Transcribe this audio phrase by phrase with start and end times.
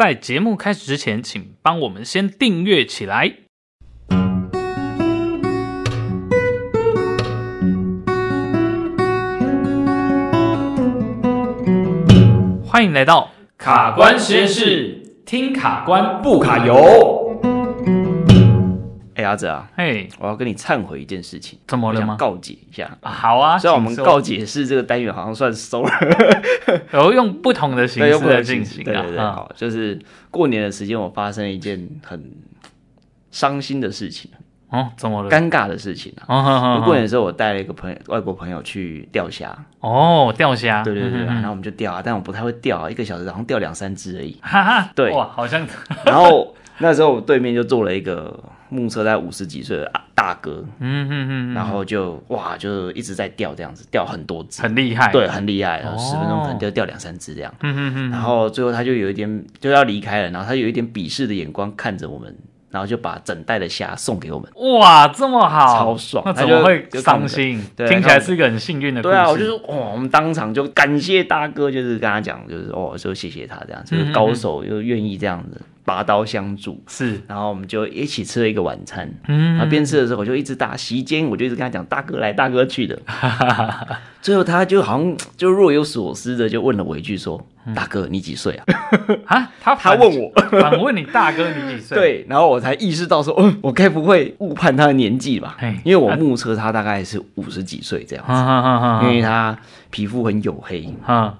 [0.00, 3.34] 在节目开始之前，请帮我们先订阅起来。
[12.64, 17.19] 欢迎来到卡关实验室，听卡关不卡油。
[19.20, 22.16] 哎，阿哲啊，嘿，我要跟你忏悔一件事情，怎么了吗？
[22.18, 22.90] 告解一下。
[23.02, 25.90] 好啊，虽然我们告解是这个单元好像算收了，
[26.90, 28.82] 然后用不同的形式来进行。
[28.82, 29.98] 对对对，好，就是
[30.30, 32.32] 过年的时间，我发生了一件很
[33.30, 34.30] 伤心的事情。
[34.70, 35.28] 哦，怎么了？
[35.28, 36.78] 尴尬的事情啊。
[36.84, 39.52] 过年的时候，我带了一个朋友，外国朋友去钓虾。
[39.80, 40.82] 哦，钓虾。
[40.84, 44.38] 对对对，然后我们就钓啊，但我不太会钓啊，一个小时好像钓两三只而已。
[44.40, 45.66] 哈哈，对，哇，好像。
[46.06, 48.38] 然后那时候我对面就坐了一个。
[48.70, 62.34] 目测在五十几岁的大哥，嗯嗯嗯，然后就哇，就一直在钓这样子，钓很多只，很厉害，对，很厉害，然后十分钟可能就钓两三只这样，嗯嗯嗯，然后最后他就有一点就要离开了，然后他有一点鄙视的眼光看着我们，
[62.70, 67.60] 然后就把整袋的虾送给我们，哇，这么好，超爽，那怎么会伤心？
[67.76, 69.14] 听起来是一个很幸运的故事。
[69.14, 75.60] 对啊，我就说哇，我们当场就感谢大哥，就是跟他讲，就是哦，就谢谢他这样，就是高手又愿意这样子。
[75.84, 79.10] 拔刀相助是，然后我们就一起吃了一个晚餐。
[79.28, 82.98] 嗯，然后边吃的时候，我就一直打席间，我就一直跟他讲：“大哥来，大哥去的。
[84.22, 87.42] ”最后他就好像就若有所思的就问了我一句说
[87.74, 88.64] ：“大哥，你几岁啊？”
[89.24, 91.96] 啊，他他问我，反问你大哥你几岁？
[91.98, 99.58] 对，然后我才意识到说：“嗯，我该不会误判他的年纪吧？”因为我目测他大概是五十几岁这样子，因为他
[99.90, 100.88] 皮肤很黝黑，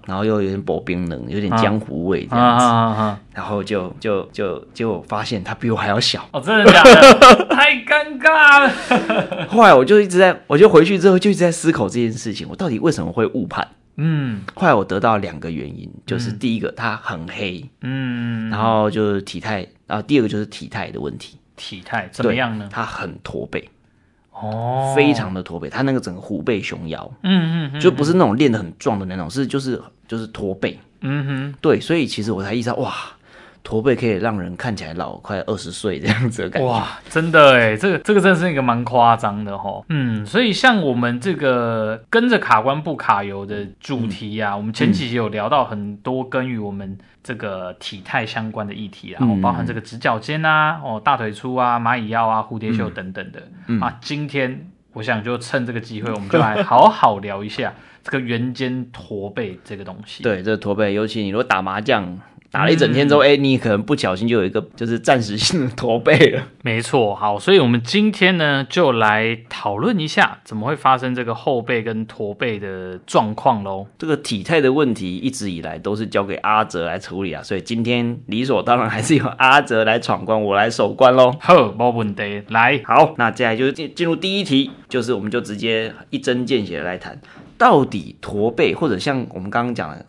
[0.07, 6.29] 然后又有点薄冰冷，有点江湖味这样子，然后就就就就发现他比我还要小。
[6.33, 7.47] 哦，真的假的？
[7.55, 9.47] 太尴尬了。
[9.49, 13.67] 后来我就一直在，我就回去之后就一直在思考这件事情，我到底为什么会误判？
[13.97, 21.37] 嗯，后来我得到两个原因，就是第一个他很黑，嗯，然后就是体态，然后第二个就是体态的问题。
[21.57, 22.67] 体态怎么样呢？
[22.73, 23.69] 他很驼背，
[24.41, 32.93] 哦，非常的驼背，他那个整个虎背熊腰，嗯嗯，就不是那种练得很壮的那种，是就是就是驼背，嗯哼，对，所以其实我才意识到哇。
[33.63, 39.85] 驼背可以让人看起来老快二十岁这样子的感觉，哇，真的哎，这个这个真的是一个蛮夸张的哈。
[39.91, 53.43] 嗯，所以像我们这个跟着卡关不卡油的主题啊，嗯、我们前几集有聊到很多跟于我们这个体态相关的议题啊，然后、嗯、包含这个直角肩啊，哦，大腿粗啊，蚂蚁腰啊，蝴蝶袖等等的。
[53.67, 57.73] 嗯、啊，今天我想就趁这个机会，我们就来好好聊一下
[58.03, 60.23] 这个圆肩驼背这个东西。
[60.23, 62.19] 对，这个驼背，尤其你如果打麻将。
[62.51, 66.43] 打了一整天之后，哎、嗯欸，你可能不小心就有一个就是暂时性的驼背了。
[66.63, 73.87] 没错，好，所以我们今天呢就来讨论一下怎么会发生这个后背跟驼背的状况喽。
[73.99, 81.33] 这个体态的问题一直以来都是交给阿哲来处理啊，所以今天理所当然还是由阿哲来闯关，我来守关喽。
[81.41, 87.21] 好，没问题，来，好，那接下来就进进入第一题，就是我们就直接一针见血的来谈，
[87.57, 90.05] 到底驼背或者像我们刚刚讲的。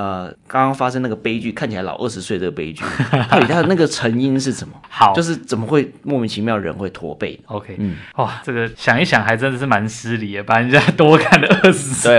[0.00, 2.82] 呃，刚刚发生那个悲剧，看起来老二十岁的悲剧，
[3.28, 4.72] 到底他的那个成因是什么？
[4.88, 12.18] 好，就是怎么会莫名其妙人会驼背？OK，嗯，哇，这个想一想还真的是蛮失礼的，把人家多看了二十岁，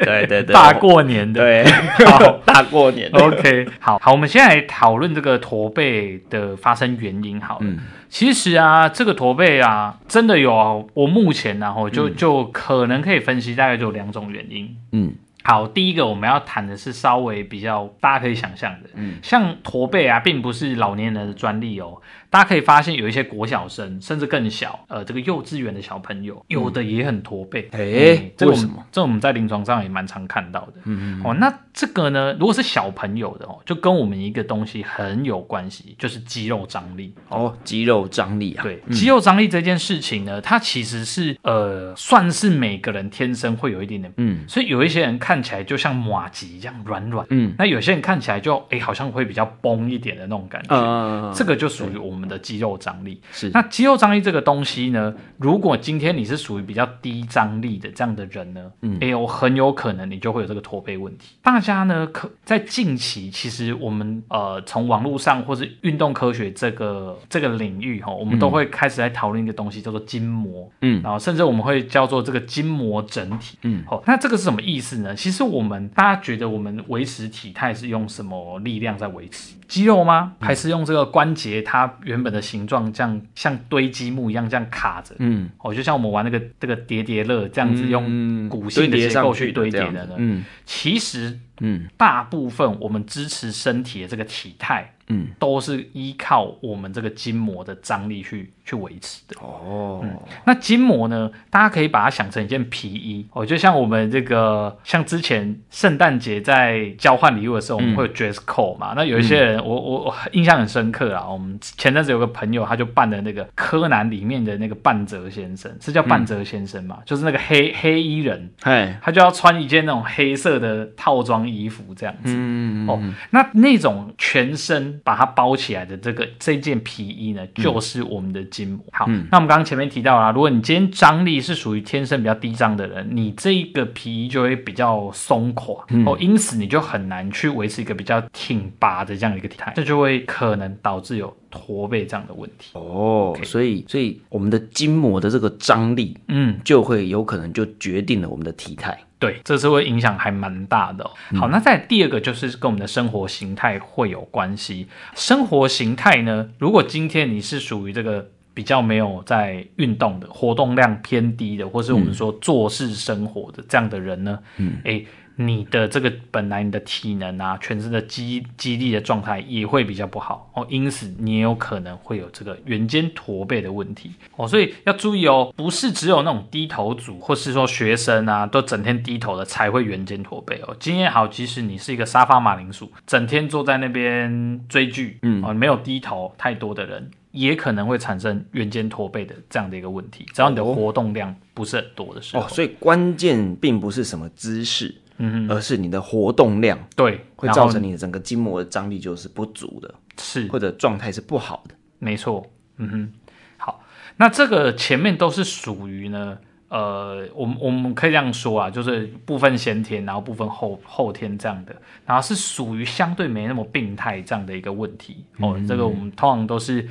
[0.00, 1.64] 对对对， 大过年的，对，
[2.04, 7.40] 好，大过年的，OK，好好，我们先来讨论这个驼背的发生原因。
[7.40, 7.78] 好了，嗯，
[8.10, 15.14] 其实啊，这个驼背啊，真的有，啊我目前然后就就可能可以分析，大概就有两种原因，嗯。
[15.42, 22.00] 好，第一个我们要谈的是稍微比较大家可以想象的，嗯，像驼背啊，并不是老年人的专利哦。
[22.30, 27.68] 大家可以发现，有一些国小生甚至更小，呃，这个幼稚园的小朋友，有的也很驼背。
[27.72, 28.82] 哎、嗯，这个、为什么？
[28.90, 30.72] 这我们在临床上也蛮常看到的。
[30.84, 31.22] 嗯嗯。
[31.22, 37.14] 哦，那这个呢，如果是小朋友的哦，就跟我们一个东西很有关系，就是肌肉张力。
[37.28, 38.62] 哦，肌肉张力啊。
[38.62, 44.10] 对，嗯、肌肉张力这件事情呢，它其实是呃，算是每个人天生会有一点点。
[44.16, 44.48] 嗯。
[44.48, 47.24] 所以有一些人看起来就像马吉一样软软。
[47.30, 47.54] 嗯。
[47.56, 50.74] 那有些人看起来就哎，好像会比较崩一点的那种感觉。
[50.74, 51.32] 嗯。
[51.32, 52.28] 这个就属于我们。
[52.32, 61.36] 的肌肉张力是，那肌肉张力这个东西呢，如果今天你是属于比较低张力的这样的人呢，嗯，哎呦，很有可能你就会有这个驼背问题。
[61.42, 75.14] 大家呢，可在近期，其实我们呃，从网络上或是运动科学这个这个领域哈，我们都会开始在讨论一个东西叫做筋膜，嗯，然后甚至我们会叫做这个筋膜整体，嗯，好，那这个是什么意思呢？
[75.22, 79.54] 其实我们大家觉得我们维持体态是用什么力量在维持？
[79.68, 80.32] 肌肉吗？
[80.40, 85.14] 还是用这个关节它原本的形状，这样像堆积木一样这样卡着？
[85.20, 90.14] 嗯，哦，就像我们玩那个这个叠叠乐这样子，用骨性的结构去堆叠的呢？
[90.16, 94.94] 嗯，其实嗯，大部分我们支持身体的这个体态。
[95.08, 100.16] 嗯，都是依靠我们这个筋膜的张力去去维持的哦、嗯。
[100.46, 101.30] 那筋膜呢？
[101.50, 108.92] 大家可以把它想成一件皮衣哦，就像我们这个，像之前圣诞节在交换礼物的时候，我们会有 dress code 嘛。
[108.92, 111.28] 嗯、那有一些人，我我我印象很深刻啊。
[111.28, 116.98] 我们前阵子有个朋友，他就扮的那个柯南里面的那个半泽先生，是叫半泽先生嘛？
[117.00, 122.34] 嗯、就是那个黑黑衣人，嘿他就要穿一件那种黑色的套装衣服这样子。
[122.36, 125.00] 嗯哦，那那种全身。
[125.04, 128.78] 把它包起来的这个这件皮衣呢，就是我们的筋膜。
[128.92, 142.70] 好，嗯、那我们刚刚前面提到啦，如果你今天张力是属于天生比较低张的人，你这个皮衣就会比较松垮、嗯、哦，因此你就很难去维持一个比较挺拔的这样的一个体态，这就会可能导致有驼背这样的问题。
[142.74, 148.96] 哦，Okay 所以所以我们的筋膜的这个张力，嗯，就会有可能就决定了我们的体态。
[149.22, 151.10] 对，这是会影响还蛮大的哦。
[151.38, 154.88] 好，那再第二个就是跟我们的生活形态会有关系。
[155.14, 180.76] 生活形态呢，如果今天你是属于这个比较没有在运动的，活动量偏低的，或是我们说做事生活的这样的人呢，嗯，诶你的这个本来你的体能啊，全身的肌肌力的状态也会比较不好哦，因此你也有可能会有这个圆肩驼背的问题哦，所以要注意哦，不是只有那种低头族或是说学生啊，都整天低头的才会圆肩驼背哦。
[180.78, 192.42] 经验好，即使你是一个沙发马铃薯，整天坐在那边追剧，嗯，哦，没有低头太多的人，也可能会产生圆肩驼背的这样的一个问题，只要你的活动量不是很多的时候。
[192.42, 194.94] 哦，所以关键并不是什么姿势。
[195.18, 202.44] 嗯，而是你的活动量对，会造成你的整个筋膜的张力就是不足的，是或者状态是不好的，没错。
[202.78, 203.12] 嗯哼，
[203.56, 203.82] 好，
[204.16, 206.38] 那这个前面都是属于呢，
[206.68, 211.76] 呃，我们我们可以这样说啊，就是部分先天，然后部分后后天这样的，
[212.06, 215.54] 然后是属于相对没那么病态这样的一个问题哦。
[215.56, 216.88] 嗯、这个我们通常都是。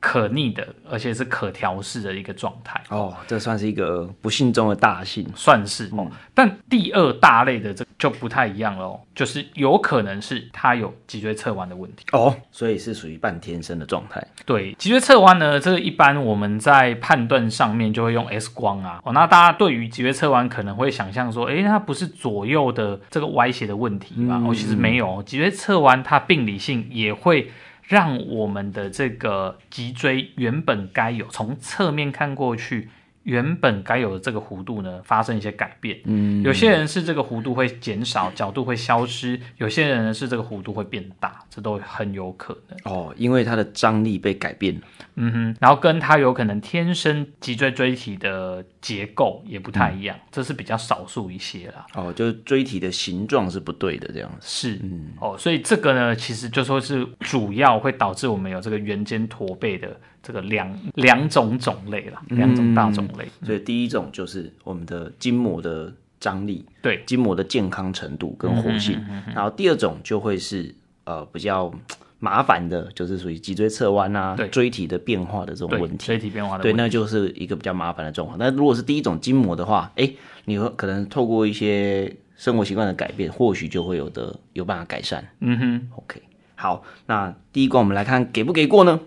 [0.00, 6.06] 可逆的，而且是可调试的一个状态哦，这算是一个不幸中的大幸，算是哦。
[6.06, 14.24] 嗯、但第二大类的这就不太一样了哦，就是有可能是他有脊椎侧弯的问题哦，所以是属于半天生的状态。
[14.46, 19.00] 对，脊椎侧弯呢，这个一般我们在判断上面就会用 X 光啊。
[19.02, 24.36] 哦，那大家对于脊椎侧弯可能会想象说，诶，它不是左右的这个歪斜的问题吧？
[24.36, 27.50] 哦、嗯，其实没有，脊椎侧弯它病理性也会。
[27.88, 32.90] 让我们的这个脊椎原本该有，从侧面看过去。
[33.28, 36.00] 原本该有的这个弧度呢，发生一些改变。
[36.04, 42.78] 嗯，有些人是这个弧度会减少，角度会消失；有些人呢是这个弧度会变大，这都很有可能。
[42.90, 44.80] 哦，因为它的张力被改变了。
[45.16, 51.86] 嗯哼，然后跟它有可能天生脊椎椎体的结构也不太一样，嗯、这是比较少数一些啦。
[51.94, 54.48] 哦，就是椎体的形状是不对的这样子。
[54.48, 59.94] 是，嗯，哦，所以这个呢，其实就说是主要会导致我们有这个圆肩驼背的。
[60.28, 63.24] 这个两两种种类了，两种大种类。
[63.40, 65.90] 嗯、所以第一种就是我们的筋膜的
[66.20, 69.02] 张力，对筋膜的健康程度跟活性。
[69.34, 71.72] 然后第二种就会是呃比较
[72.18, 76.04] 麻烦的，就是属于脊椎侧弯啊，椎体的变化的这种问题。
[76.04, 78.38] 椎体变化的对，那就是一个比较麻烦的状况。
[78.38, 80.12] 那如果是第一种筋膜的话，哎，
[80.44, 85.26] 你可能透过一些生活习惯的改变，或许就会有的有办法改善。
[85.40, 86.20] 嗯哼，OK，
[86.54, 89.00] 好，那第一关我们来看给不给过呢？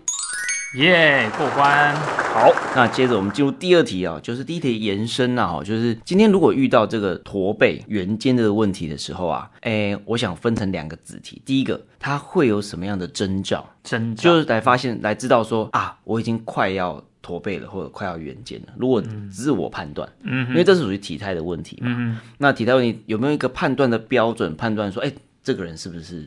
[0.74, 1.94] 耶，yeah, 过关。
[2.32, 11.42] 好，那接着我们进入第二题啊，就是第一题延伸啊，就是今天如果遇到这个驼背、圆肩这个问题的时候啊，诶，我想分成两个子题。
[11.44, 13.68] 第一个，它会有什么样的征兆？
[13.84, 18.68] 征兆就是来发现、来知道说啊，我已经快要驼背了，或者快要圆肩了。
[18.78, 21.88] 如果自我判断，嗯，因为这是属于体态的问题嘛。
[21.94, 24.56] 嗯，那体态问题有没有一个判断的标准？
[24.56, 25.12] 判断说，哎，
[25.44, 26.26] 这个人是不是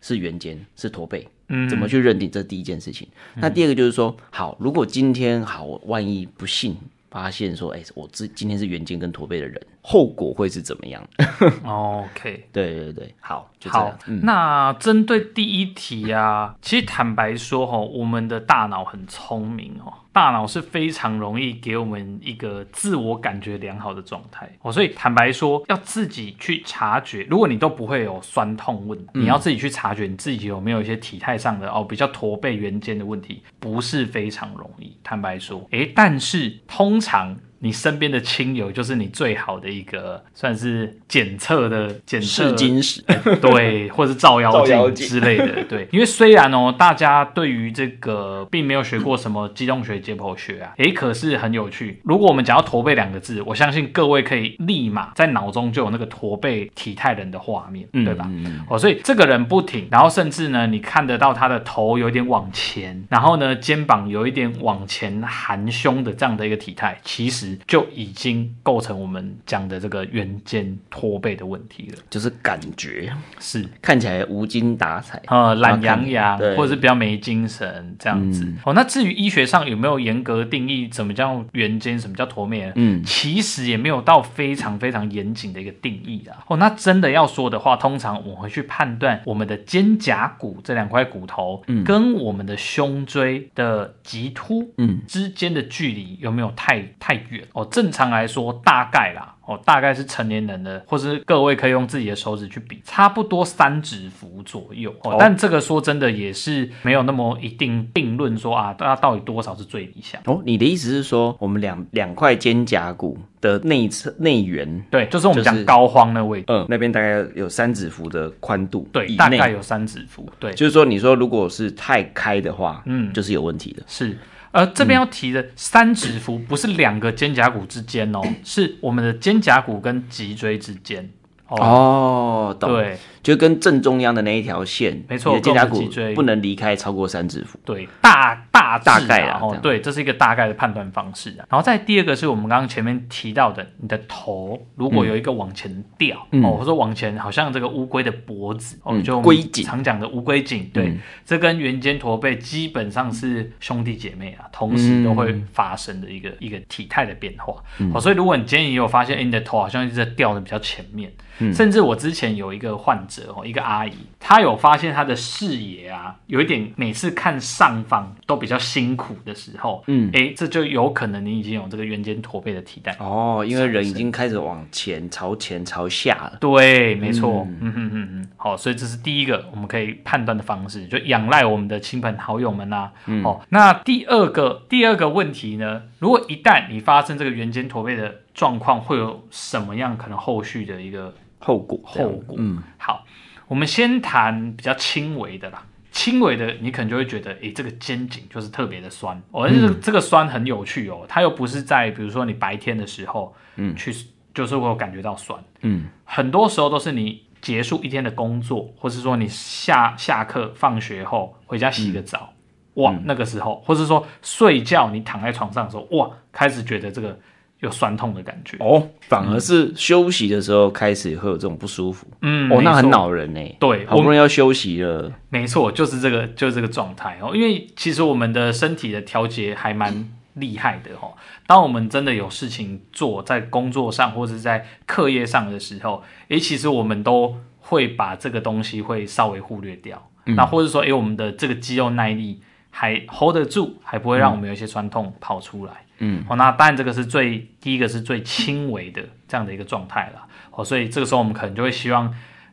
[0.00, 1.26] 是圆肩，是驼背？
[1.50, 2.30] 嗯，怎么去认定？
[2.30, 3.06] 这第一件事情。
[3.34, 6.76] 嗯、那第二个就是说，好，如果今天好，万一不幸
[7.10, 11.02] 发现说，哎，我这今天是圆肩跟驼背的人，后果会是怎么样？
[11.64, 13.98] OK，对对对，好，就这样。
[14.22, 19.92] 那针对第一题啊，其实坦白说哈，我们的大脑很聪明哦。
[20.12, 34.96] 大脑是非常容易给我们一个自我感觉良好的状态哦，所以坦白说，要自己去察觉，如果你都不会有酸痛问题，嗯、你要自己去察觉你自己有没有一些体态上的哦比较驼背圆肩的问题，不是非常容易。
[35.04, 43.02] 坦白说，诶，但是通常你身边的亲友就是你最好的一个算是检测的检测试金石，
[43.40, 45.86] 对， 或者是照妖镜之类的，对。
[45.92, 52.00] 因为虽然哦，大家对于这个并没有学过什么机动学、解剖学啊，诶，可是很有趣。
[52.04, 58.24] 如果我们讲到驼背两个字，我相信各位可以立马在脑中就有那个驼背体态人的画面，对吧？
[58.28, 71.98] 嗯、哦，所以这个人不挺，然后甚至呢，你看得到他的头有点往前，然后呢，肩膀有一点往前含胸的这样的一个体态，其实就已经构成我们讲的这个圆肩驼背的问题了。
[72.08, 78.44] 就是感觉是看起来无精打采啊，懒洋洋，或者是比较没精神这样子。
[78.44, 82.72] 嗯、哦，那至于医学上有没有严格定义，什么叫圆肩，什么叫驼背？
[82.74, 86.44] 嗯，其实也没有到非常非常严谨的一个定义啊。
[86.48, 97.39] 哦，那真的要说的话，通常我们会去判断我们的肩胛骨这两块骨头，嗯，跟我们的胸椎的棘突，嗯，之间的距离有没有太太远？
[97.52, 99.36] 哦，正常来说，大概啦。
[99.46, 104.94] 哦，大概是成年人的，或是各位可以用自己的手指去比，差不多三指幅左右。
[105.02, 110.20] 哦，但这个说真的也是没有那么一定定论说啊，大家到底多少是最理想？
[110.26, 124.16] 哦，你的意思是说，我们两两块肩胛骨的内侧内缘，对，就是我们讲膏肓那位置，嗯，那边大概有三指幅的宽度，对，大概有三指幅，对，就是说，你说如果是太开的话，嗯，就是有问题的，是。
[124.52, 131.08] 而这边要提的三指幅不是两个肩胛骨之间哦，是我们的肩胛骨跟脊椎之间。
[131.48, 132.70] 哦，懂。
[132.70, 132.98] 对。
[133.22, 135.82] 就跟正中央的那一条线，没错，肩胛骨
[136.14, 137.58] 不能离开超过三指腹。
[137.64, 141.44] 对，大大大概啊，哦，对，这是一个大概的判断方式啊。
[141.50, 150.96] 然后再第二个是我们刚刚前面提到的，你的头如果有一个往前掉，哦，或者往前，好像这个乌龟的脖子，哦，就龟颈，常讲的乌龟颈，对，
[151.26, 157.54] 这跟圆肩驼背基本上是兄弟姐妹啊，同时都会发生的一个一个体态的变化。
[157.92, 161.12] 哦，所以如果你今天也有发现，哎，你的头好像一直在掉的比较前面，
[161.52, 163.34] 甚至我之前有一个患者。
[163.36, 176.38] 哦，一个阿姨，她有发现她的视野啊，有一点每次看上方都比较辛苦的时候，嗯，哎，这就有可能你已经有这个圆肩驼背的体态哦，因为人已经开始往前、朝前、朝下了。
[176.40, 182.92] 对，没错，嗯哼哼哼，好，所以这是第一个我们可以判断的方式，就仰赖我们的亲朋好友们呐、啊。
[183.06, 191.80] 嗯、哦，那第二个第二个问题呢，如果一旦你发生这个圆肩驼背的状况，会有什么样可能后续的一个后果？
[191.82, 193.04] 后果，嗯，好。
[193.48, 203.92] 我们先谈比较轻微的啦，轻微的你可能就会觉得，诶，这个肩颈就是特别的酸，哦，而且这个酸很有趣哦，它又不是在比如说你白天的时候，嗯，去
[204.32, 212.32] 就是会有感觉到酸，嗯，很多时候都是你结束一天的工作，或是说你下下课放学后回家洗个澡，
[212.76, 217.18] 嗯、哇，那个时候，或是说睡觉你躺在床上的时候，哇，开始觉得这个。
[217.60, 222.06] 有酸痛的感觉哦，反而是休息的时候开始会有这种不舒服。
[222.22, 223.56] 嗯，哦，那很恼人呢。
[223.58, 225.12] 对，好不容易要休息了。
[225.28, 227.32] 没错，就是这个，就是这个状态哦。
[227.34, 231.12] 因为其实我们的身体的调节还蛮厉害的哦。
[231.46, 240.10] 当我们真的有事情做，在工作上或者在课业上的时候，诶，其实我们都会把这个东西会稍微忽略掉。
[240.24, 242.40] 嗯，那或者说，诶，我们的这个肌肉耐力
[242.70, 245.72] 还 hold 得住，还不会让我们有一些酸痛跑出来。
[245.98, 252.10] 嗯，哦，那当然这个是最第一个是最轻微的这样的一个状态了，哦，所以这个时候我们可能就会希望，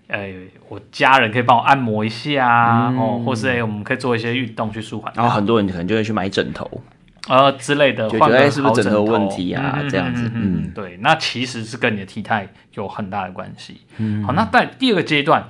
[0.08, 0.34] 呃，
[0.68, 5.14] 我家人可以帮我按摩一下，嗯、哦，或是哎，我们可以做一些运动去舒缓。
[5.16, 6.70] 然后很多人可能就会去买枕头，
[7.30, 9.78] 呃之类的，觉得是不是枕头问题啊？
[9.80, 13.80] 嗯、这样子，嗯对，那其实是跟你的体态有很大的关系。
[13.96, 15.48] 嗯，好，那在第二个阶段，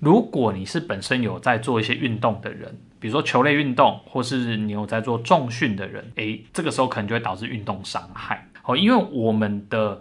[0.00, 2.76] 如果你是本身有在做一些运动的人。
[3.00, 8.48] 比如说球类运动，或是你有在做重训的人，诶，这个时候可能就会导致运动伤害。
[8.64, 10.00] 哦，因为我们的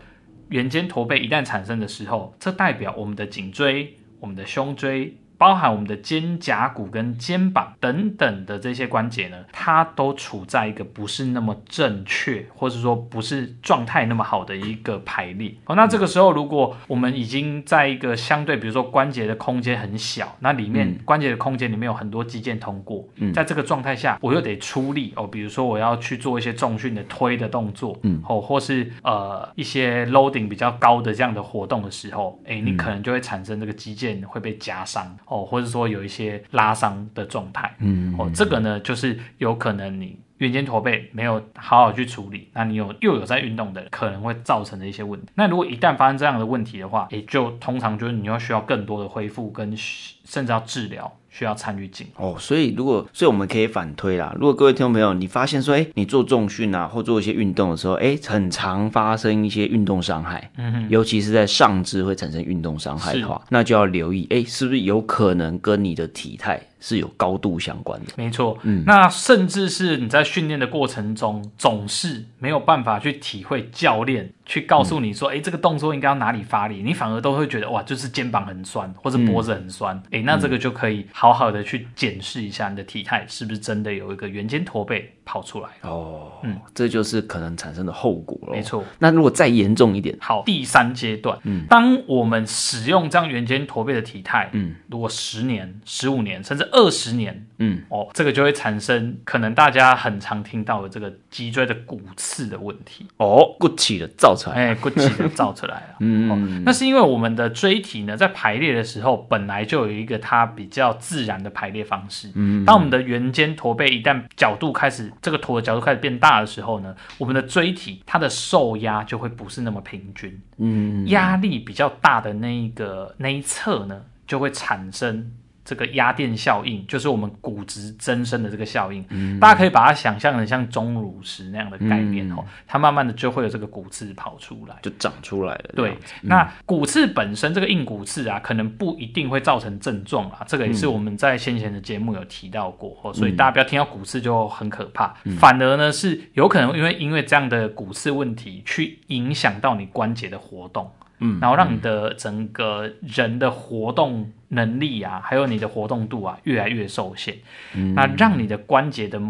[0.50, 5.16] 圆肩驼背一旦产生的时候，这代表我们的颈椎、我们的胸椎。
[5.38, 15.54] 包含我们的肩胛骨跟肩膀等等的这些关节呢，它都处在一个不是那么正确，或者说不是状态那么好的一个排列。
[15.66, 35.16] 哦，那这个时候如果我们已经在一个相对，比如说关节的空间很小，那里面关节的空间里面有很多肌腱通过，嗯，在这个状态下，我又得出力哦，比如说我要去做一些重训的推的动作，嗯，哦，或是呃一些 loading 比较高的这样的活动的时候，哎，你可能就会产生这个肌腱会被夹伤。
[35.28, 45.28] 哦，或者说有一些拉伤的状态，嗯，哦，这个呢，就是有可能你圆肩驼背没有好好去处理，那你有又有在运动的，可能会造成的一些问题。
[45.36, 51.12] 那如果一旦发生这样的问题的话，也就通常就是你要需要更多的恢复跟甚至要治疗。
[51.38, 52.36] 需要参与进哦。
[52.40, 54.34] 所以如果，所以我们可以反推啦。
[54.40, 68.14] 如果各位听众朋友，你发现说，哎，你做重训啊，或做一些运动的时候，哎，很常发生一些运动伤害，嗯哼，尤其是在上肢会产生运动伤害的话，那就要留意，哎，是不是有可能跟你的体态是有高度相关的？
[68.16, 85.68] 没错，嗯，那甚至是你在训练的过程中，总是没有办法去体会教练去告诉你说，哎、嗯，这个动作应该要哪里发力，你反而都会觉得哇，就是肩膀很酸，或者脖子很酸，哎、嗯，那这个就可以好好的去检视一下你的体态是不是真的有一个圆肩驼背跑出来。
[85.82, 88.54] 哦，嗯，这就是可能产生的后果了。
[88.54, 103.06] 没错，那如果再严重一点，好，第三阶段，嗯，当我们使用这样圆肩驼背的体态，嗯，如果十年、十五年甚至二十年，嗯，哦，这个就会产生可能大家很常听到的这个脊椎的骨刺的问题。
[103.18, 125.32] 哦，骨起的造出来，哎，骨起的造出来了， 嗯、哦，那是因为我们的椎体呢，在排列的时候本来就有一个它比较自然的排列方式，嗯，当我们的圆肩驼背一旦角度开始这个头的角度开始变大的时候呢，我们的椎体它的受压就会不是那么平均，嗯，压力比较大的那一个那一侧呢，就会产生。
[125.68, 135.72] 这个压电效应就是我们骨质增生的这个效应，嗯、大家可以把它想象成像钟乳石那样的概念哦，嗯、它慢慢的就会有这个骨刺跑出来，就长出来了。
[135.76, 135.90] 对，
[136.22, 150.90] 嗯、那骨刺本身这个硬骨刺啊，可能不一定会造成症状啊，这个也是我们在先前的节目有提到过，嗯、所以大家不要听到骨刺就很可怕，嗯、反而呢是有可能因为因为这样的骨刺问题去影响到你关节的活动。
[151.20, 157.36] 嗯，然后让你的整个人的活动能力啊，还有你的活动度啊，越来越受限。
[157.76, 159.22] 嗯，那让你的关节的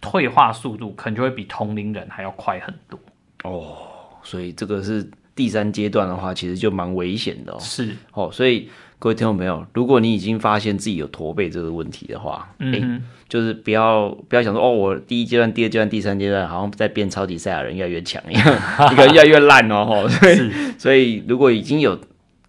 [0.00, 2.98] 退化速度，可能就会比同龄人还要快很多。
[3.44, 3.76] 哦，
[4.22, 7.58] 所以这个是第三阶段的话，其实就蛮危险的哦。
[7.60, 8.70] 是哦，所以。
[8.98, 18.58] 各位听众朋友，如果你已经发现自己有驼背这个问题的话，嗯、欸，就是不要不要想说哦，我第一阶段、第二阶段、第三阶段好像在变超级赛亚人，越来越强一样，
[18.90, 20.08] 一个越来越烂哦。
[20.08, 21.98] 所以，所以如果已经有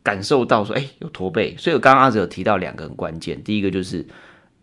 [0.01, 4.08] 感受到说，哎、欸，有驼背，所以我刚刚阿哲有提到两个很关键，第一个就是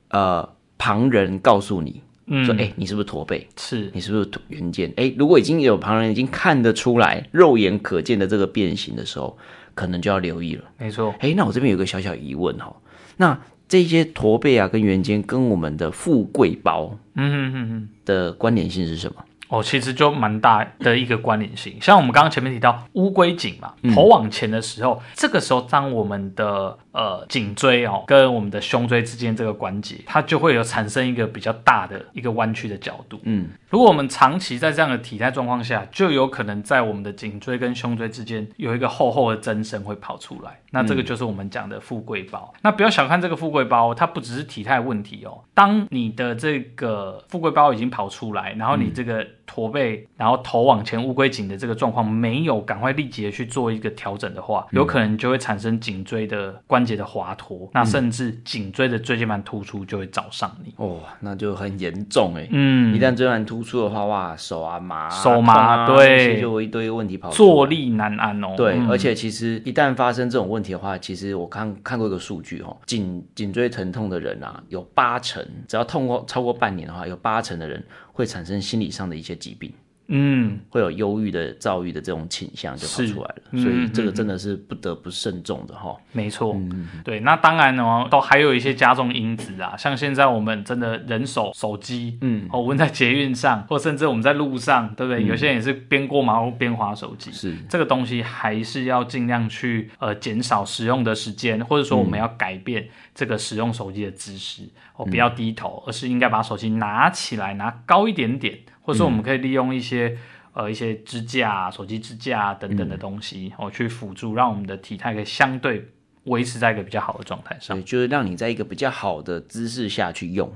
[0.08, 0.48] 呃，
[0.78, 3.46] 旁人告诉你、嗯、说，哎、欸，你是不是驼背？
[3.58, 4.88] 是你是不是圆肩？
[4.96, 9.36] 哎、欸，如果已经有旁人已经看得出来，肉眼可见的这个变形的时候。
[9.74, 10.64] 可能就要留意了。
[10.78, 12.74] 没错，哎，那我这边有个小小疑问哈，
[13.16, 13.38] 那
[13.68, 19.24] 这些驼背啊跟圆肩跟我们的富贵包，嗯哼哼哼的关联性是什么？
[19.48, 33.20] 哦，其实就蛮大的一个关联性，像我们刚刚前面提到乌龟颈嘛，头往前的时候，嗯、这个时候当我们的呃颈椎哦跟我们的胸椎之间这个关节，它就会有产生一个比较大的一个弯曲的角度。
[33.24, 42.52] 嗯，如果我们长期在这样的体态状况下，就有可能在我们的颈椎跟胸椎之间有一个厚厚的增生会跑出来，那这个就是我们讲的富贵包。
[42.54, 49.26] 嗯、那不要小看这个富贵包，它不只是体态问题哦，当你的这个富贵包已经跑出来，然后你这个。
[49.46, 60.72] 驼背，然后头往前乌龟颈的这个状况没有赶快立即的去做一个调整的话，有可能就会产生颈椎的关节的滑脱，嗯、那甚至颈椎的椎间盘突出就会找上你。
[60.76, 62.46] 哦，那就很严重哎。
[62.50, 68.54] 嗯，一旦椎盘突出的话，哇，手啊麻，手麻，对，就一堆问题跑出来，坐立难安哦。
[68.56, 77.82] 对，嗯、而且其实一旦发生这种问题的话，其实我看看过一个数据哦，颈颈椎疼痛的人啊，有八成，只要痛过超过半年的话，有八成的人。
[78.16, 79.72] 会产生心理上的一些疾病，
[80.08, 85.96] 嗯，会有忧郁的、躁郁的这种倾向就跑出来了，嗯、所以这个真的是不得不慎重的哈。
[86.12, 95.24] 没错，嗯、对，那当然呢，都还有一些加重因子啊，像现在我们真的人手手机，嗯，哦，我们在捷运上，或甚至我们在路上，对不对？
[95.24, 97.56] 嗯、有些人也是边过马路边滑手机，是。
[97.68, 104.68] 这个东西还是要尽量去呃减少使用的时间，或者说我们要改变这个使用手机的姿势。
[104.96, 110.08] 哦，不要低头，而是应该把手机拿起来，拿高一点点，或者说我们可以利用一些、
[110.52, 115.88] 嗯、呃一些支架、手机支架等等的东西，哦、嗯、去辅助，让我们的体态可以相对
[116.24, 117.78] 维持在一个比较好的状态上。
[117.78, 120.52] 对，就是让你在一个比较好的姿势下去用。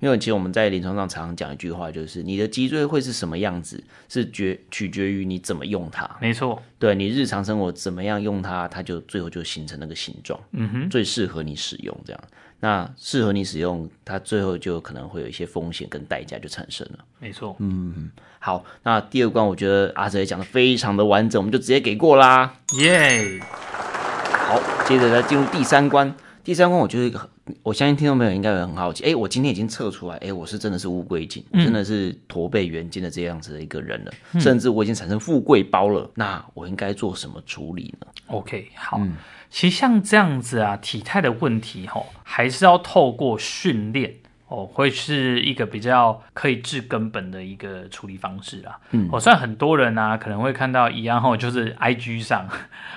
[0.00, 6.10] 因为其实我们在临床上常常讲一句话，就是你的脊椎会是什么样子，是决取决于你怎么用它。
[6.20, 10.40] 没错，对你日常生活怎么样用它，它就最后就形成那个形状。
[10.52, 12.20] 嗯哼，最适合你使用这样。
[12.62, 16.98] 那适合你使用，它最后就可能会有一些风险跟代价就产生了。
[17.18, 22.54] 没错，嗯，好，那第二关我觉得阿泽也讲得非常的完整，我们就直接给过啦。
[22.78, 26.14] 耶，好，接着来进入第三关。
[26.42, 27.28] 第三关我觉得一个
[27.62, 39.14] 我相信听众朋友应该会很好奇，哎，我今天已经测出来，哎，我是真的是乌龟颈，嗯、真的是驼背圆肩的这样子的一个人了，嗯、甚至我已经产生富贵包了，那我应该做什么处理呢？OK，好，嗯、
[39.50, 44.14] 其实像这样子啊，体态的问题吼，还是要透过训练。
[44.48, 48.80] 哦，会是一个比较可以治根本的一个处理方式啦。
[48.90, 52.48] 嗯，我算很多人啊，可能会看到一样哦，就是 IG 上，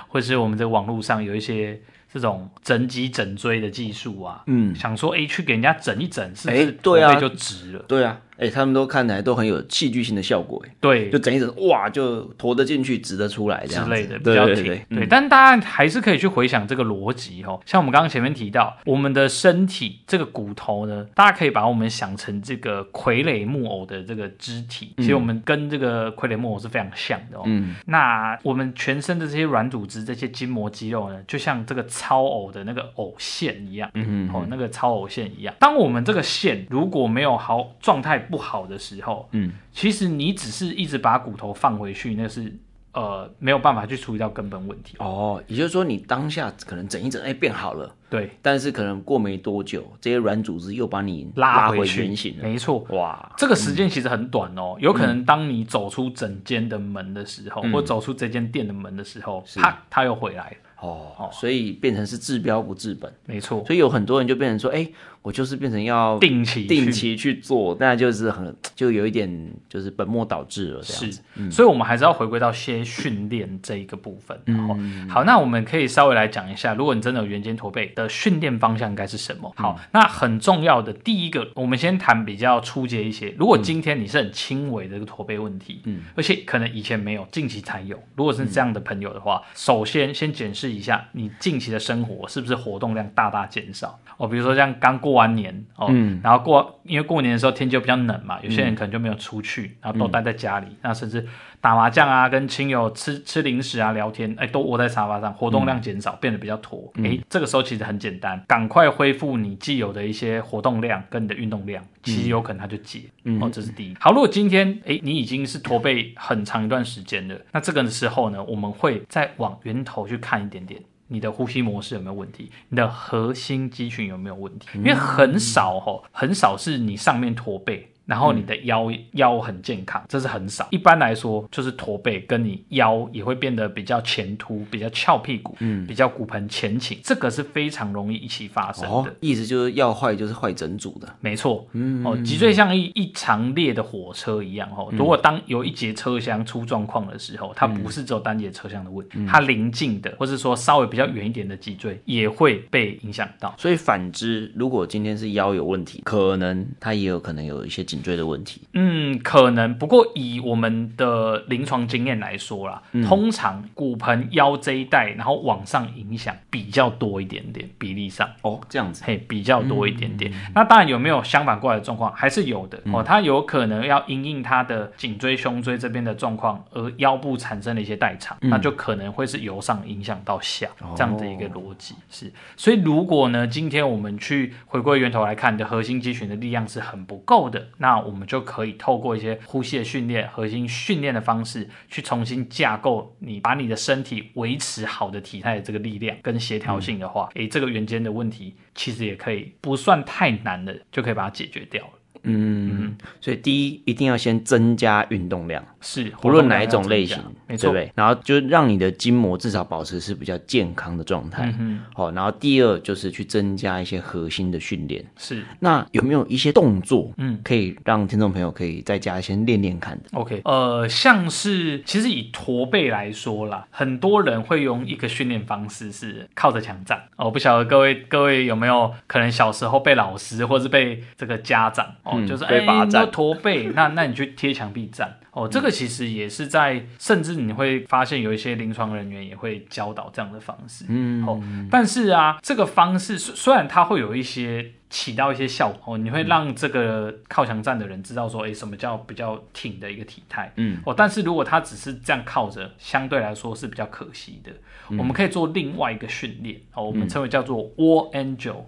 [0.08, 1.80] 或是我们这网络上有一些
[2.14, 4.44] 这种整脊整椎的技术啊。
[4.46, 7.84] 嗯，想说哎，去给人家整一整，是不是驼背就直了？
[7.88, 8.20] 对啊。
[8.36, 15.06] 哎、欸，他们都看起来都很有戏剧性的效果，哎，对，就整一整，哇，就驼得进去，直得出来，这样之类的，比较挺，对，对，对，对，对。
[15.06, 27.42] 但大家还是可以去回想这个逻辑哦，像我们刚刚前面提到，我们的身体这个骨头呢，大家可以把我们想成这个傀儡木偶的这个肢体，其实我们跟这个傀儡木偶是非常像的哦。
[27.46, 27.76] 嗯。
[27.86, 35.54] 那我们全身的这些软组织、这些筋膜肌肉呢，就像这个超偶的那个偶线一样，嗯哼，哦，那个超偶线一样。
[35.60, 42.52] 当我们这个线如果没有好状态不好的时候，嗯，其实你只是一直把骨头放回去，那是
[42.92, 45.42] 呃没有办法去处理到根本问题哦。
[45.46, 52.44] 也就是说，你当下可能整一整，哎，变好了，对，但是可能过没多久，这些软组织又把你拉回原形了。
[52.44, 54.76] 没错，哇，这个时间其实很短哦。
[54.78, 60.56] 有可能当你走出整间的门的时候，或走出这间店的门的时候，它它又回来了。
[60.80, 63.10] 哦，所以变成是治标不治本。
[63.24, 64.88] 没错，所以有很多人就变成说，哎。
[65.24, 71.12] 我就是变成要定期定期去做，那就是很就有一点就是本末倒置了这样子。
[71.12, 74.38] 是，嗯、所以我们还是要回归到先训练这一个部分。
[74.44, 79.50] 然后、嗯，好，那我们可以稍微来讲一下，如果你真的有圆肩驼背的训练方向应该是什么？
[79.56, 83.34] 好，嗯、那很重要的第一个，我们先谈比较初阶一些。
[83.38, 87.98] 如果今天你是很轻微的一个驼背问题，嗯，而且可能以前没有，近期才有。
[88.14, 93.98] 如果是这样的朋友的话，嗯、首先先检视一下你近期的生活是不是活动量大大减少。
[94.18, 101.26] 哦，比如说像刚过完年哦，嗯、然后过因为过年的时候天气又比较冷嘛，有些人可能就没有出去，嗯、然后都待在家里，那甚至
[101.60, 106.92] 打麻将啊，跟亲友吃吃零食啊，聊天，哎，都窝在沙发上，活动量减少，嗯、变得比较驼。
[106.96, 113.02] 哎、嗯，这个时候其实很简单，赶快恢复你既有的一些活动量跟你的运动量，其实有可能它就解。
[113.24, 113.96] 嗯、哦，这是第一。
[113.98, 120.80] 好，如果今天哎你已经是驼背很长一段时间了，那这个时候呢，我们会再往源头去看一点点。
[121.14, 122.50] 你的呼吸模式有没有问题？
[122.68, 124.66] 你的核心肌群有没有问题？
[124.74, 127.88] 因为很少哦，很少是你上面驼背。
[128.06, 130.68] 然后你的腰、嗯、腰很健康，这是很少。
[130.70, 138.90] 一般来说，就是驼背跟你腰也会变得比较前凸，比较翘屁股，嗯，比较骨盆前倾，这个是非常容易一起发生的。
[138.90, 141.66] 哦、意思就是要坏就是坏整组的，没错。
[141.72, 144.88] 嗯哦，脊椎像一一长列的火车一样哦。
[144.92, 153.54] 如果当有一节车厢出状况的时候，它不是只有单节车厢的问题，嗯、它邻近的或是说稍微比较远一点的脊椎也会被影响到。
[153.56, 157.82] 所以反之，如果今天是腰有问题，可能它也有可能有一些。
[157.94, 159.72] 颈椎的问题，嗯，可能。
[159.78, 170.32] 不过以我们的临床经验来说啦，嗯、通常骨盆腰这一带，然后往上影响比较多一点点，比例上哦，这样子，嘿，比较多一点点。
[170.32, 173.02] 嗯、那当然有没有相反过来的状况，还是有的、嗯、哦。
[173.02, 181.94] 它有可能要因应它的颈椎、胸椎这边的状况，而腰部产生了一些代偿，嗯、那就可能会是由上影响到下、哦、这样的一个逻辑。
[182.10, 187.68] 是，所以如果呢，今天我们去回归源头来看，你的核心肌群的力量是很不够的。
[187.84, 201.92] 那我们就可以透过一些呼吸的训练、核心训练的方式，去重新架构你，把你的身体维持好的体态的这个力量跟协调性的话，诶、这个圆肩的问题其实也可以不算太难的，就可以把它解决掉了。
[202.24, 207.92] 嗯，所以第一一定要先增加运动量，是不论哪一种类型，没错，对不对？
[207.94, 211.54] 然后就让你的筋膜至少保持是比较健康的状态。
[211.58, 215.04] 嗯好，然后第二就是去增加一些核心的训练。
[215.16, 227.02] 是，那有没有一些动作，嗯，可以让听众朋友可以在家先练练看的？OK，呃，像是其实以驼背来说啦，很多人会用一个训练方式是靠着墙站。
[227.16, 231.86] 哦不晓得各位各位有没有可能小时候被老师或是被这个家长。
[232.20, 235.48] 嗯、就是哎，要驼背，那那你去贴墙壁站哦。
[235.48, 240.84] 这个其实也是在，甚至你会发现有一些临床人员也会教导这样的方式。
[240.88, 250.52] 嗯，哦，但是啊，这个方式虽然它会有一些起到一些效果，哦，你会让这个靠墙站的人知道说，哎，什么叫比较挺的一个体态。
[250.56, 254.52] 嗯，哦，但是如果他只是这样靠着，相对来说是比较可惜的。
[254.90, 258.64] 嗯、我们可以做另外一个训练，哦，我们称为叫做 Wall Angel。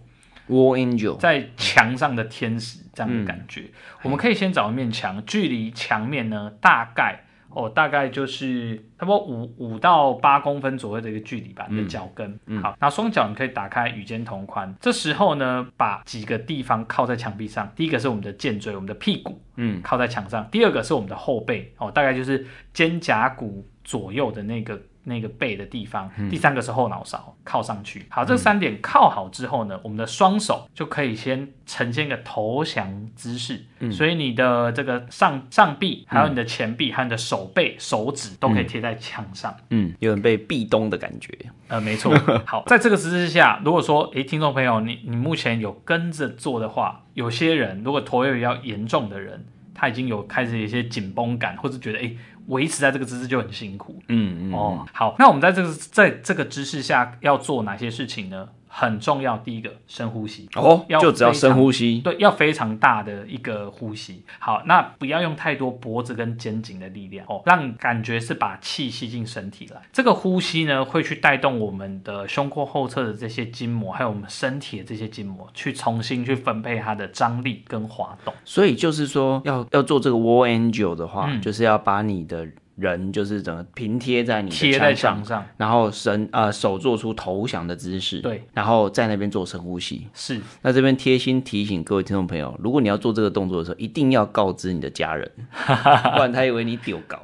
[0.49, 12.39] Wall Angel 在墙上的天使这样的感觉，嗯、我们可以先找一面墙，距离墙面呢大概哦，大概就是差不多五五到八公分左右的一个距离吧，你的脚跟。
[12.47, 14.75] 嗯，好，那双脚你可以打开与肩同宽。
[14.81, 17.73] 这时候呢，把几个地方靠在墙壁上。
[17.75, 20.47] 第一个是我们的剑椎，我们的屁股，嗯，靠在墙上。
[20.51, 24.81] 第二个是我们的后背，哦，大概就是肩胛骨左右的那个。
[25.09, 28.05] 那个背的地方，第三个是后脑勺靠上去。
[28.11, 33.65] 好，这三点靠好之后呢，我们的双手就可以先呈现一个投降姿势。
[33.79, 39.57] 嗯，所以你的这个上上臂，还有你的前臂，还有你的手背、手指都可以贴在墙上。
[39.71, 41.33] 嗯，有点被壁咚的感觉。
[41.69, 42.13] 呃，没错。
[42.45, 52.17] 好，在这个姿势下，如果说，诶，听众朋友，你你目前有跟着做的话，有些人如果驼背比较严重的人，他已经有开始有一些紧绷感，或者觉得诶。
[52.47, 54.01] 维持在这个姿势就很辛苦。
[54.09, 58.49] 嗯嗯哦，好，那我们在这个在这个姿势下要做哪些事情呢？
[58.79, 64.23] 很重要，第一个深呼吸哦，要就只要深呼吸，对，要非常大的一个呼吸。
[64.39, 69.81] 好，那不要用太多脖子跟肩颈的力量哦，让感觉是把气吸进身体来。
[69.95, 78.35] 这个呼吸呢，会去带动我们的胸廓后侧的这些筋膜，还有我们身体的这些筋膜，去重新去分配它的张力跟滑动。
[78.45, 82.47] 所以就是说，要要做这个 Wall Angel 的话，嗯，就是要把你的。
[82.77, 90.07] 人就是整个平贴在你贴在墙上，然后身呃手做出投降的姿势，对，然后在那边做深呼吸。
[90.13, 97.19] 是，那这边贴心提醒各位听众朋友，如果你要做这个动作的时候，一定要告知你的家人， 不然他以为你丢高，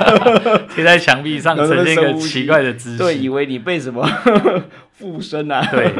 [0.74, 4.08] 贴在墙壁上呈现一个奇怪的姿势， 对，以为你被什么
[4.92, 5.62] 附身啊？
[5.70, 5.92] 对。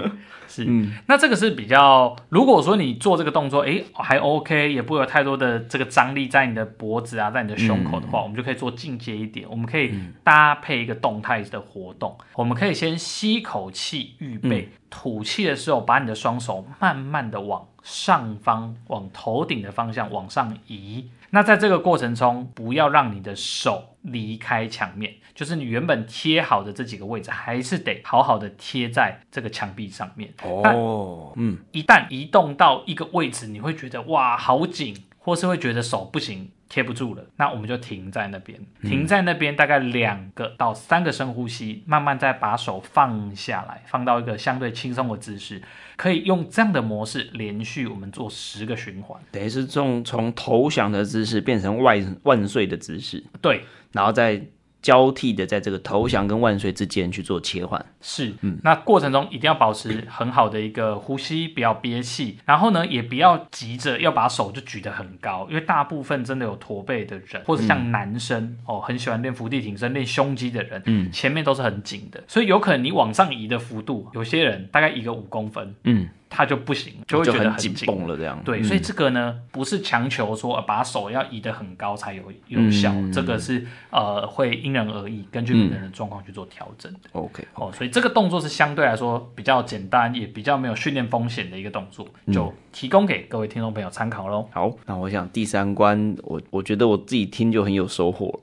[0.59, 9.95] 是，嗯，那这个是比较，如果说你做这个动作，哎，还 OK，也不会有太多的这个张力在你的脖子啊，在你的胸口的话，嗯、我们就可以做进阶一点，我们可以
[10.25, 21.09] 搭配一个动态的活动，嗯、我们可以先吸口气，预备、嗯、吐气的时候，把你的双手慢慢的往上方，往头顶的方向往上移。
[21.31, 30.33] 那在这个过程中，不要让你的手离开墙面，就是你原本贴好的这几个位置，还是得好好的贴在这个墙壁上面。
[30.43, 34.97] 哦，嗯，一旦移动到一个位置，你会觉得哇，好紧，
[35.29, 36.51] 或是会觉得手不行。
[36.71, 45.63] 贴不住了，那我们就停在那边，停在那边大概两个到三个深呼吸，慢慢再把手放下来，放到一个相对轻松的姿势，
[45.97, 53.63] 可以用这样的模式连续我们做十个循环，等于是从从投降的姿势变成万万岁的姿势，对，
[53.93, 54.43] 然后再。
[54.81, 76.09] 交替的在这个投降跟万岁之间去做切换，是，嗯，那过程中一定要保持很好的一个呼吸，不要憋气，然后呢，也不要急着要把手就举得很高，因为大部分真的有驼背的人，或者像男生、嗯、哦，很喜欢练伏地挺身、练胸肌的人，嗯，前面都是很紧的，所以有可能你往上移的幅度，有些人大概移个五公分，嗯。
[76.31, 77.75] 他就不行，就会觉得很紧。
[77.87, 78.15] 绷了。
[78.15, 78.39] 这样。
[78.45, 87.09] 对，所以这个呢，不是强求说把手要移得很高才有有效，这个是呃会因人而异，根据每个人的状况去做调整的。
[87.13, 94.47] OK，哦，所以这个动作是相对来说比较简单，也比较没有训练风险的一个动作，就提供给各位听众朋友参考喽。
[94.53, 98.39] 好，那我想第三关，我我觉得我自己听就很有收获。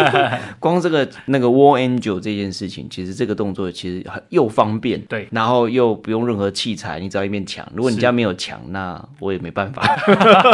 [0.58, 7.26] 光这个那个 Wall Angel 这件事情，其实这个动作其实很又方便，对，然后又不用任何器材，你只要。
[7.26, 9.82] 一面墙，如果你家没有墙，那我也没办法。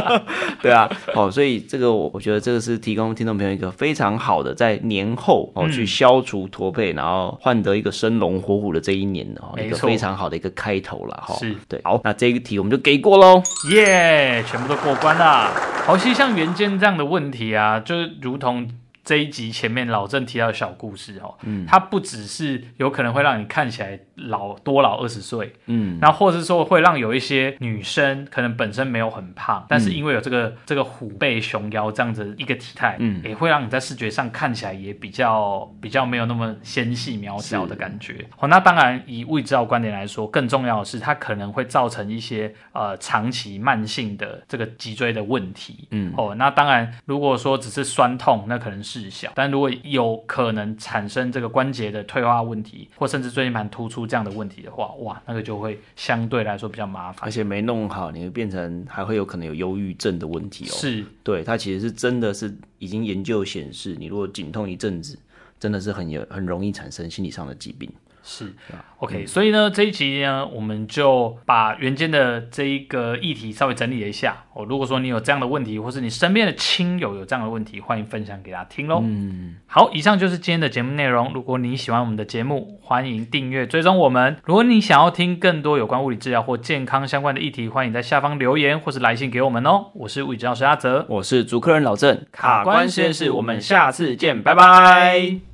[0.63, 11.35] 对啊，好，所以这个我我觉得这个是提供听众朋友一个非常好的，在年后哦去消除驼背，然后换得一个生龙活虎的这一年哦，一个非常好的一个开头了哈。
[11.37, 13.43] 是对，好，那这个题我们就给过喽，
[13.73, 15.51] 耶，全部都过关啦。
[15.85, 18.69] 好，其实像原件这样的问题啊，就是如同。
[19.05, 38.27] 这一集前面老郑提到的小故事哦，嗯，它不只是有可能会让你看起来老多老二十岁，嗯，那或者是说会让有一些女生可能本身没有很胖，但是因为有这个这个虎背熊腰这样子一个体态，嗯，也会让你在视觉上看起来也比较比较没有那么纤细苗条的感觉。
[38.39, 48.83] 哦，那当然以物理治疗观点来说，更重要的是它可能会造成一些呃长期慢性的这个脊椎的问题，嗯，哦，那当然如果说只是酸痛，那可能。
[48.83, 60.75] 事小，但如果有可能产生这个关节的退化问题，或甚至椎间盘突出这样的问题的话，哇，那个就会相对来说比较麻烦，而且没弄好，你会变成还会有可能有忧郁症的问题哦。
[60.75, 65.19] 是，对，它其实是真的是已经研究显示，你如果颈痛一阵子，
[65.59, 67.91] 真的是很有很容易产生心理上的疾病。
[68.25, 68.55] 是
[68.99, 74.45] ，OK，所以呢，这一集呢，我们就把原先的这一个议题稍微整理了一下。
[74.55, 79.01] 哦，如果说你有这样的问题，或是你身边的亲友有这样的问题，欢迎分享给大家听喽。
[79.03, 81.33] 嗯，好，以上就是今天的节目内容。
[81.35, 84.37] 如果你喜欢我们的节目，欢迎订阅追踪我们。
[84.45, 89.87] 如果你想要听更多有关物理治疗或健康相关的议题，欢迎在下方留言或是来信给我们哦。
[89.95, 95.52] 我是物理治疗师阿泽，我是主客人老郑，卡关实验室，我们下次见，拜拜。